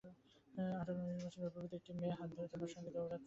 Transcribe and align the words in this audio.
আঠার-উনিশ 0.73 1.23
বছরের 1.23 1.45
রূপবতী 1.45 1.75
একটি 1.77 1.91
মেয়ে, 1.93 2.15
হাত 2.19 2.29
ধরে 2.35 2.47
তোমার 2.53 2.69
সঙ্গে 2.75 2.91
দৌড়াচ্ছে। 2.95 3.19